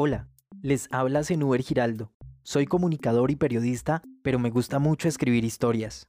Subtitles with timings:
[0.00, 0.28] Hola,
[0.62, 2.12] les habla Zenuber Giraldo.
[2.44, 6.06] Soy comunicador y periodista, pero me gusta mucho escribir historias.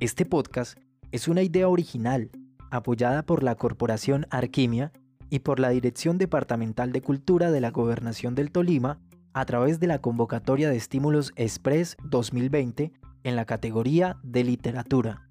[0.00, 0.76] Este podcast
[1.12, 2.32] es una idea original,
[2.72, 4.92] apoyada por la Corporación Arquimia
[5.30, 8.98] y por la Dirección Departamental de Cultura de la Gobernación del Tolima
[9.34, 12.90] a través de la convocatoria de estímulos Express 2020
[13.22, 15.30] en la categoría de literatura.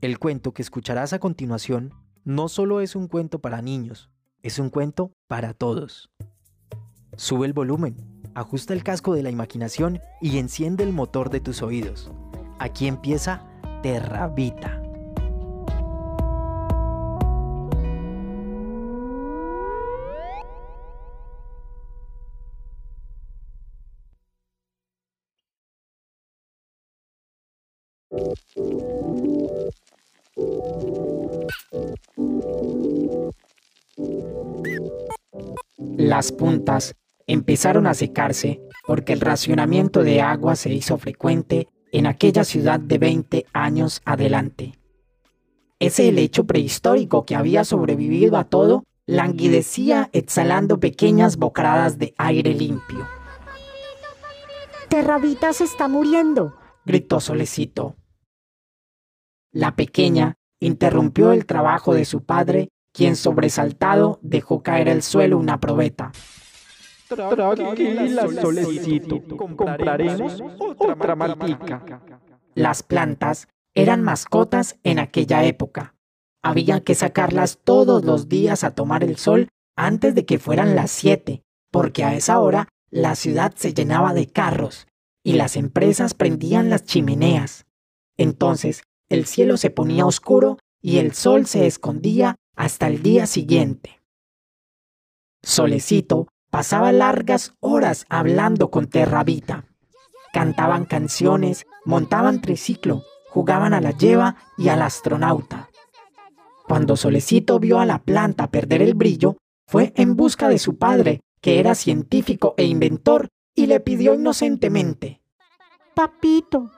[0.00, 1.92] El cuento que escucharás a continuación
[2.24, 4.08] no solo es un cuento para niños,
[4.42, 6.10] es un cuento para todos.
[7.16, 7.94] Sube el volumen,
[8.34, 12.10] ajusta el casco de la imaginación y enciende el motor de tus oídos.
[12.58, 13.44] Aquí empieza
[13.82, 14.78] Terravita.
[35.96, 36.94] Las puntas
[37.26, 42.98] empezaron a secarse porque el racionamiento de agua se hizo frecuente en aquella ciudad de
[42.98, 44.78] 20 años adelante.
[45.78, 53.06] Ese helecho prehistórico que había sobrevivido a todo languidecía exhalando pequeñas bocaradas de aire limpio.
[54.88, 57.96] Terravita se está muriendo, gritó Solecito.
[59.50, 65.60] La pequeña interrumpió el trabajo de su padre, quien sobresaltado dejó caer al suelo una
[65.60, 66.12] probeta.
[67.14, 69.22] Tranquila, Solecito,
[69.56, 70.42] compraremos
[70.78, 72.02] otra maltica.
[72.54, 75.94] Las plantas eran mascotas en aquella época.
[76.42, 80.90] Había que sacarlas todos los días a tomar el sol antes de que fueran las
[80.90, 84.86] siete, porque a esa hora la ciudad se llenaba de carros
[85.24, 87.66] y las empresas prendían las chimeneas.
[88.16, 94.00] Entonces el cielo se ponía oscuro y el sol se escondía hasta el día siguiente.
[95.42, 99.64] Solecito pasaba largas horas hablando con Terravita.
[100.34, 105.70] Cantaban canciones, montaban triciclo, jugaban a la lleva y al astronauta.
[106.68, 111.20] Cuando Solecito vio a la planta perder el brillo, fue en busca de su padre,
[111.40, 115.22] que era científico e inventor, y le pidió inocentemente.
[115.94, 116.70] Papito,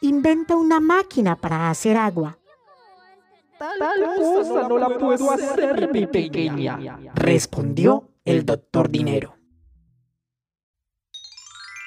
[0.00, 2.36] inventa una máquina para hacer agua.
[3.56, 3.78] Tal,
[4.16, 9.36] cosa no la puedo hacer, mi pequeña, respondió el doctor Dinero.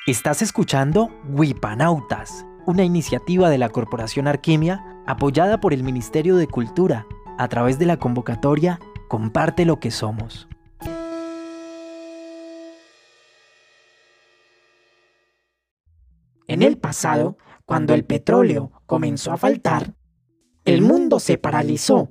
[0.08, 7.06] Estás escuchando Wipanautas, una iniciativa de la Corporación Arquimia apoyada por el Ministerio de Cultura
[7.38, 10.48] a través de la convocatoria Comparte lo que somos.
[16.48, 19.94] En el pasado, cuando el petróleo comenzó a faltar,
[20.66, 22.10] el mundo se paralizó.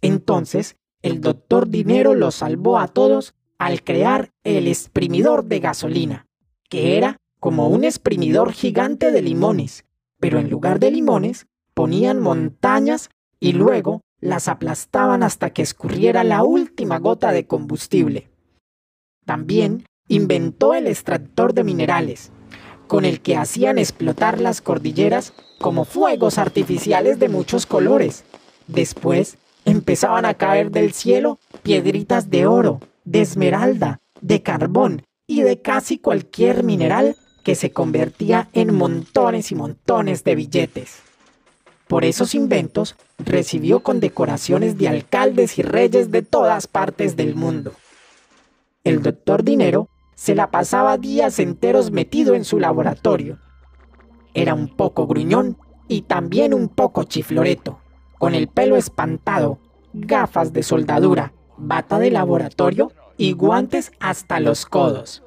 [0.00, 6.26] Entonces, el doctor Dinero los salvó a todos al crear el exprimidor de gasolina,
[6.70, 9.84] que era como un exprimidor gigante de limones,
[10.18, 16.42] pero en lugar de limones ponían montañas y luego las aplastaban hasta que escurriera la
[16.42, 18.30] última gota de combustible.
[19.26, 22.32] También inventó el extractor de minerales,
[22.86, 28.24] con el que hacían explotar las cordilleras como fuegos artificiales de muchos colores.
[28.68, 35.60] Después empezaban a caer del cielo piedritas de oro, de esmeralda, de carbón y de
[35.60, 41.02] casi cualquier mineral que se convertía en montones y montones de billetes.
[41.88, 47.72] Por esos inventos recibió condecoraciones de alcaldes y reyes de todas partes del mundo.
[48.84, 53.40] El doctor Dinero se la pasaba días enteros metido en su laboratorio.
[54.34, 57.80] Era un poco gruñón y también un poco chifloreto,
[58.20, 59.58] con el pelo espantado,
[59.92, 65.22] gafas de soldadura, bata de laboratorio y guantes hasta los codos.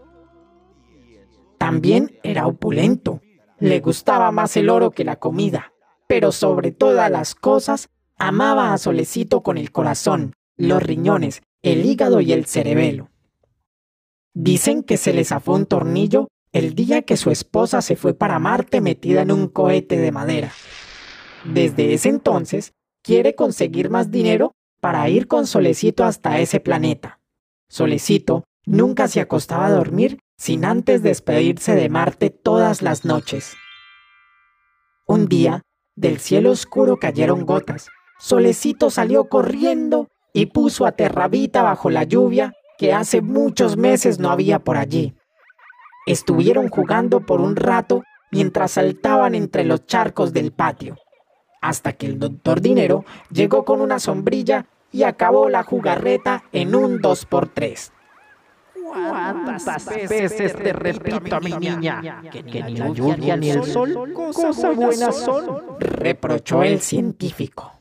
[1.60, 3.22] También era opulento,
[3.60, 5.74] le gustaba más el oro que la comida,
[6.08, 12.20] pero sobre todas las cosas amaba a Solecito con el corazón, los riñones, el hígado
[12.20, 13.12] y el cerebelo.
[14.34, 18.40] Dicen que se le zafó un tornillo el día que su esposa se fue para
[18.40, 20.52] Marte metida en un cohete de madera.
[21.46, 22.74] Desde ese entonces,
[23.04, 27.20] quiere conseguir más dinero para ir con Solecito hasta ese planeta.
[27.74, 33.56] Solecito nunca se acostaba a dormir sin antes despedirse de Marte todas las noches.
[35.08, 35.64] Un día,
[35.96, 37.90] del cielo oscuro cayeron gotas.
[38.20, 44.30] Solecito salió corriendo y puso a Terravita bajo la lluvia que hace muchos meses no
[44.30, 45.16] había por allí.
[46.06, 50.96] Estuvieron jugando por un rato mientras saltaban entre los charcos del patio,
[51.60, 57.02] hasta que el doctor Dinero llegó con una sombrilla y acabó la jugarreta en un
[57.02, 57.92] 2 por 3
[58.94, 64.76] ¿Cuántas veces te repito a mi niña que ni la lluvia ni el sol cosas
[64.76, 65.80] buenas son?
[65.80, 67.80] reprochó el científico.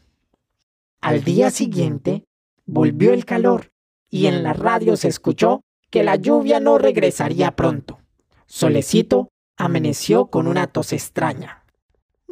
[1.01, 2.25] Al día siguiente
[2.65, 3.73] volvió el calor
[4.09, 7.99] y en la radio se escuchó que la lluvia no regresaría pronto.
[8.47, 11.62] Solecito amaneció con una tos extraña.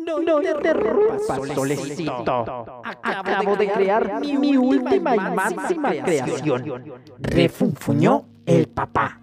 [0.07, 2.83] No, no te rompas, Solecito.
[3.03, 6.85] Acabo de crear mi última y máxima creación.
[7.19, 9.21] Refunfuñó el papá.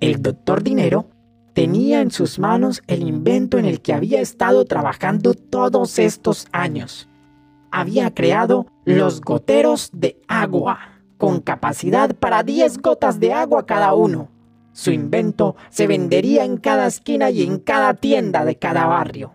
[0.00, 1.08] El doctor Dinero
[1.54, 7.08] tenía en sus manos el invento en el que había estado trabajando todos estos años.
[7.70, 10.78] Había creado los goteros de agua,
[11.16, 14.35] con capacidad para 10 gotas de agua cada uno.
[14.76, 19.34] Su invento se vendería en cada esquina y en cada tienda de cada barrio.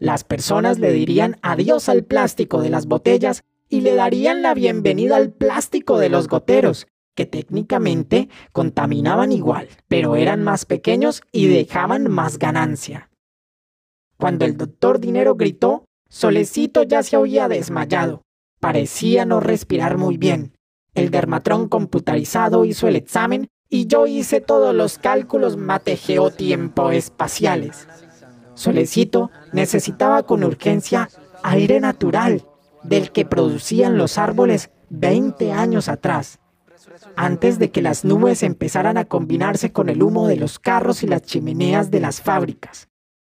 [0.00, 5.14] Las personas le dirían adiós al plástico de las botellas y le darían la bienvenida
[5.14, 12.10] al plástico de los goteros, que técnicamente contaminaban igual, pero eran más pequeños y dejaban
[12.10, 13.10] más ganancia.
[14.18, 18.22] Cuando el doctor Dinero gritó, Solecito ya se había desmayado.
[18.58, 20.56] Parecía no respirar muy bien.
[20.94, 25.56] El dermatrón computarizado hizo el examen y yo hice todos los cálculos
[26.36, 27.88] tiempo espaciales.
[28.52, 31.08] Solecito necesitaba con urgencia
[31.42, 32.44] aire natural,
[32.82, 36.38] del que producían los árboles 20 años atrás,
[37.16, 41.06] antes de que las nubes empezaran a combinarse con el humo de los carros y
[41.06, 42.90] las chimeneas de las fábricas.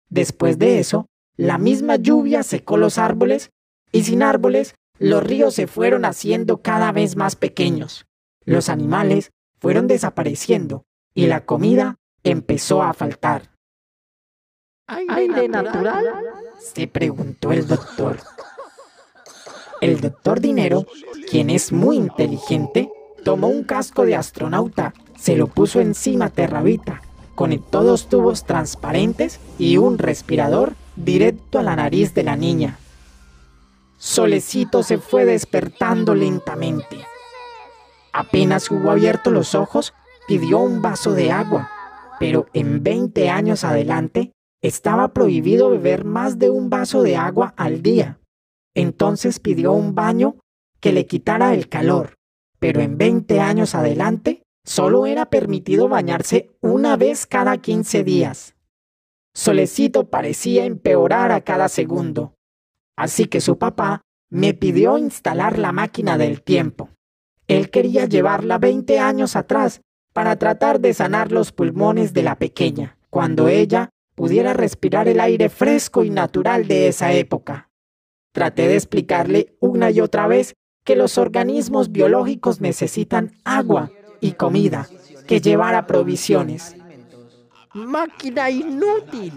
[0.07, 3.51] Después de eso, la misma lluvia secó los árboles
[3.91, 8.05] y sin árboles, los ríos se fueron haciendo cada vez más pequeños.
[8.45, 13.51] Los animales fueron desapareciendo y la comida empezó a faltar.
[14.87, 16.05] ¿Aire natural?
[16.59, 18.17] se preguntó el doctor.
[19.81, 20.85] El doctor Dinero,
[21.29, 22.89] quien es muy inteligente,
[23.23, 27.01] tomó un casco de astronauta, se lo puso encima Terrabita,
[27.35, 32.77] conectó dos tubos transparentes y un respirador directo a la nariz de la niña.
[33.97, 37.05] Solecito se fue despertando lentamente.
[38.19, 39.93] Apenas hubo abierto los ojos,
[40.27, 41.71] pidió un vaso de agua,
[42.19, 47.81] pero en 20 años adelante estaba prohibido beber más de un vaso de agua al
[47.81, 48.19] día.
[48.75, 50.35] Entonces pidió un baño
[50.81, 52.15] que le quitara el calor,
[52.59, 58.53] pero en 20 años adelante solo era permitido bañarse una vez cada 15 días.
[59.33, 62.35] Solecito parecía empeorar a cada segundo,
[62.97, 66.89] así que su papá me pidió instalar la máquina del tiempo.
[67.49, 69.81] Él quería llevarla 20 años atrás
[70.13, 75.49] para tratar de sanar los pulmones de la pequeña, cuando ella pudiera respirar el aire
[75.49, 77.71] fresco y natural de esa época.
[78.33, 80.53] Traté de explicarle una y otra vez
[80.85, 83.89] que los organismos biológicos necesitan agua
[84.21, 84.87] y comida,
[85.27, 86.75] que llevara provisiones.
[87.73, 89.33] Máquina inútil.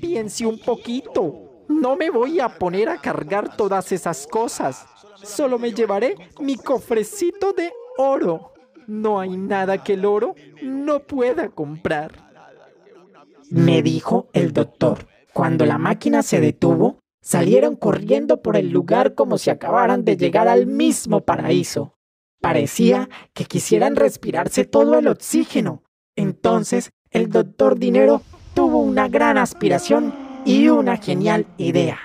[0.00, 1.64] Piense un poquito.
[1.68, 4.86] No me voy a poner a cargar todas esas cosas.
[5.22, 8.52] Solo me llevaré mi cofrecito de oro.
[8.86, 12.30] No hay nada que el oro no pueda comprar.
[13.50, 15.06] Me dijo el doctor.
[15.32, 20.48] Cuando la máquina se detuvo, salieron corriendo por el lugar como si acabaran de llegar
[20.48, 21.94] al mismo paraíso.
[22.40, 25.82] Parecía que quisieran respirarse todo el oxígeno.
[26.16, 28.22] Entonces el doctor Dinero
[28.54, 30.14] tuvo una gran aspiración
[30.44, 31.98] y una genial idea.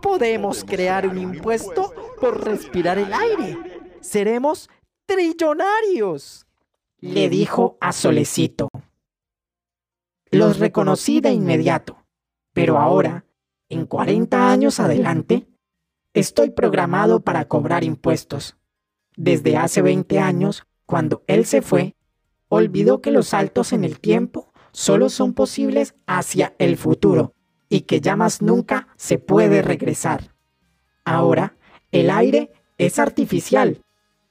[0.00, 3.58] Podemos crear un impuesto por respirar el aire.
[4.00, 4.68] Seremos
[5.06, 6.46] trillonarios.
[7.00, 8.68] Le dijo a Solecito.
[10.30, 12.04] Los reconocí de inmediato,
[12.52, 13.24] pero ahora,
[13.68, 15.48] en 40 años adelante,
[16.14, 18.56] estoy programado para cobrar impuestos.
[19.16, 21.96] Desde hace 20 años, cuando él se fue,
[22.48, 27.34] olvidó que los saltos en el tiempo solo son posibles hacia el futuro
[27.68, 30.34] y que ya más nunca se puede regresar.
[31.04, 31.56] Ahora,
[31.92, 33.82] el aire es artificial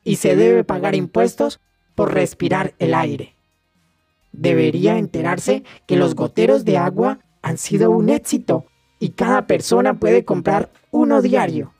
[0.04, 1.60] y se debe pagar impuestos
[1.96, 3.36] por respirar el aire.
[4.32, 8.66] Debería enterarse que los goteros de agua han sido un éxito
[9.00, 11.74] y cada persona puede comprar uno diario.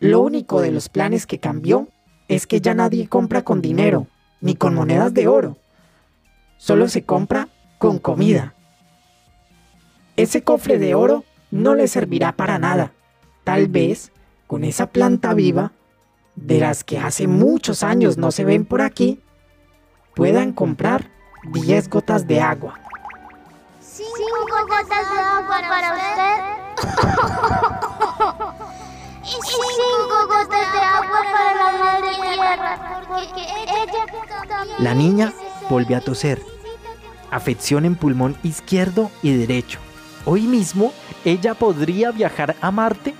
[0.00, 1.88] Lo único de los planes que cambió
[2.28, 4.06] es que ya nadie compra con dinero,
[4.40, 5.56] ni con monedas de oro.
[6.56, 8.54] Solo se compra con comida.
[10.16, 12.92] Ese cofre de oro no le servirá para nada.
[13.44, 14.12] Tal vez
[14.46, 15.72] con esa planta viva,
[16.36, 19.20] de las que hace muchos años no se ven por aquí,
[20.14, 21.10] puedan comprar
[21.52, 22.78] 10 gotas de agua.
[23.80, 26.54] ¿Cinco gotas de agua para usted?
[29.24, 34.04] y cinco gotas de agua para la madre tierra, porque ella
[34.78, 35.32] La niña
[35.70, 36.42] volvió a toser.
[37.30, 39.78] Afección en pulmón izquierdo y derecho.
[40.24, 40.92] Hoy mismo
[41.24, 43.14] ella podría viajar a Marte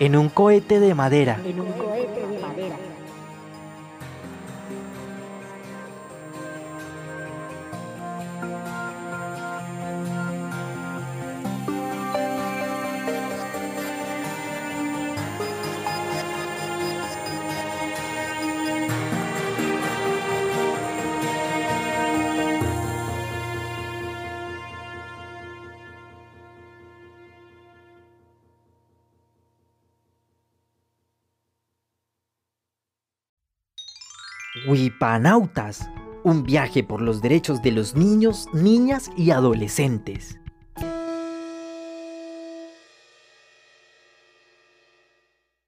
[0.00, 1.38] en un cohete de madera.
[34.66, 35.88] Wipanautas,
[36.24, 40.40] un viaje por los derechos de los niños, niñas y adolescentes.